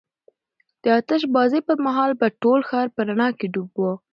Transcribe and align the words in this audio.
د 0.81 0.83
آتش 0.99 1.21
بازۍ 1.35 1.61
پر 1.67 1.77
مهال 1.85 2.11
به 2.19 2.27
ټول 2.41 2.59
ښار 2.69 2.87
په 2.95 3.01
رڼا 3.07 3.29
کې 3.37 3.47
ډوب 3.53 3.71
و. 3.79 3.83